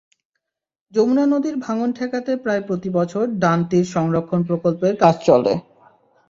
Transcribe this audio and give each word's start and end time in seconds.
যমুনা 0.93 1.25
নদীর 1.25 1.55
ভাঙন 1.57 1.89
ঠেকাতে 1.93 2.31
প্রায় 2.43 2.61
প্রতিবছর 2.67 3.25
ডান 3.41 3.59
তীর 3.69 3.85
সংরক্ষণ 3.95 4.39
প্রকল্পের 4.49 4.93
কাজ 5.03 5.15
চলে। 5.27 5.53